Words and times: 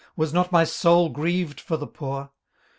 was 0.15 0.33
not 0.33 0.51
my 0.51 0.63
soul 0.63 1.09
grieved 1.09 1.59
for 1.61 1.77
the 1.77 1.85
poor? 1.85 2.31